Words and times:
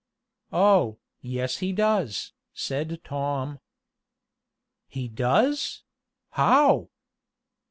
"Oh, 0.51 0.97
yes 1.21 1.57
he 1.57 1.71
does," 1.71 2.33
said 2.55 3.01
Tom. 3.03 3.59
"He 4.87 5.07
does? 5.07 5.83
How?" 6.31 6.89